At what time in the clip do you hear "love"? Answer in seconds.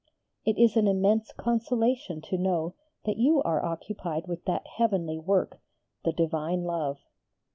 6.63-6.97